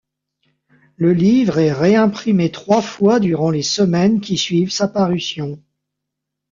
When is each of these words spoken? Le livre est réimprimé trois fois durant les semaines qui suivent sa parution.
Le 0.95 1.13
livre 1.13 1.59
est 1.59 1.71
réimprimé 1.73 2.51
trois 2.51 2.81
fois 2.81 3.19
durant 3.19 3.51
les 3.51 3.61
semaines 3.61 4.19
qui 4.19 4.35
suivent 4.35 4.71
sa 4.71 4.87
parution. 4.87 5.61